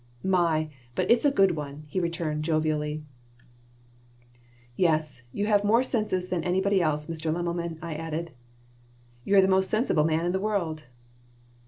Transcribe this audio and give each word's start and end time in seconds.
"My, 0.23 0.71
but 0.95 1.11
it's 1.11 1.25
a 1.25 1.31
good 1.31 1.55
one," 1.55 1.83
he 1.87 1.99
returned, 1.99 2.41
jovially 2.43 3.03
"Yes, 4.75 5.21
you 5.31 5.45
have 5.45 5.63
more 5.63 5.83
senses 5.83 6.29
than 6.29 6.43
anybody 6.43 6.81
else, 6.81 7.05
Mr. 7.05 7.31
Lemmelmann," 7.31 7.77
I 7.83 7.93
added. 7.93 8.31
"You're 9.25 9.41
the 9.43 9.47
most 9.47 9.69
sensible 9.69 10.03
man 10.03 10.25
in 10.25 10.31
the 10.31 10.39
world." 10.39 10.85